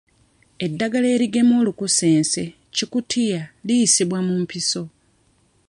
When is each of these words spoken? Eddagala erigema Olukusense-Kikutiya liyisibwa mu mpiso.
Eddagala 0.65 1.07
erigema 1.15 1.53
Olukusense-Kikutiya 1.61 3.41
liyisibwa 3.65 4.19
mu 4.27 4.33
mpiso. 4.43 4.83